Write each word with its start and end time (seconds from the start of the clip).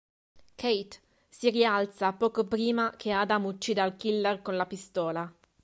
Kate, 0.55 0.99
si 1.29 1.51
rialza 1.51 2.11
poco 2.13 2.43
prima 2.45 2.91
che 2.97 3.11
Adam 3.11 3.45
uccida 3.45 3.83
il 3.85 3.95
killer 3.97 4.41
con 4.41 4.55
la 4.55 4.65
pistola. 4.65 5.31